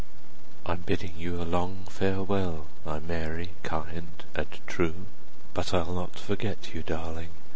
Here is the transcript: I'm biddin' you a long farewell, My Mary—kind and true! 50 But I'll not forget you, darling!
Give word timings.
I'm 0.65 0.81
biddin' 0.81 1.15
you 1.15 1.39
a 1.39 1.45
long 1.45 1.85
farewell, 1.85 2.65
My 2.83 2.97
Mary—kind 2.97 4.25
and 4.33 4.51
true! 4.65 4.95
50 5.05 5.07
But 5.53 5.75
I'll 5.75 5.93
not 5.93 6.17
forget 6.17 6.73
you, 6.73 6.81
darling! 6.81 7.29